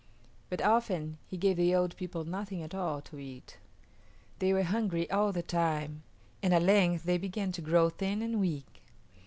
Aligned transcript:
But 0.49 0.63
often 0.63 1.19
he 1.27 1.37
gave 1.37 1.57
the 1.57 1.75
old 1.75 1.95
people 1.95 2.23
nothing 2.23 2.63
at 2.63 2.73
all 2.73 3.01
to 3.01 3.19
eat. 3.19 3.59
They 4.39 4.51
were 4.51 4.63
hungry 4.63 5.07
all 5.11 5.31
the 5.31 5.43
time, 5.43 6.01
and 6.41 6.55
at 6.55 6.63
length 6.63 7.03
they 7.03 7.19
began 7.19 7.51
to 7.51 7.61
grow 7.61 7.89
thin 7.91 8.23
and 8.23 8.39
weak. 8.39 8.81